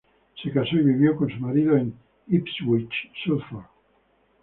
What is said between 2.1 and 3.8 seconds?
Ipswich, Suffolk.